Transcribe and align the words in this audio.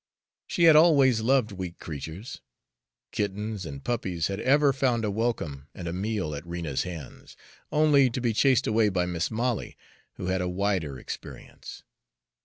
She 0.47 0.63
had 0.63 0.75
always 0.75 1.21
loved 1.21 1.51
weak 1.51 1.77
creatures. 1.77 2.41
Kittens 3.11 3.67
and 3.67 3.83
puppies 3.83 4.29
had 4.29 4.39
ever 4.39 4.73
found 4.73 5.05
a 5.05 5.11
welcome 5.11 5.67
and 5.75 5.87
a 5.87 5.93
meal 5.93 6.33
at 6.33 6.43
Rena's 6.43 6.81
hands, 6.81 7.37
only 7.71 8.09
to 8.09 8.19
be 8.19 8.33
chased 8.33 8.65
away 8.65 8.89
by 8.89 9.05
Mis' 9.05 9.29
Molly, 9.29 9.77
who 10.13 10.25
had 10.25 10.31
had 10.31 10.41
a 10.41 10.49
wider 10.49 10.97
experience. 10.97 11.83